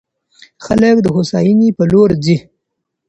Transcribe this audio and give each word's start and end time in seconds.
خلګ 0.65 0.95
د 1.01 1.07
هوساینې 1.15 1.69
په 1.77 1.83
لور 1.91 2.09
ځي. 2.23 2.37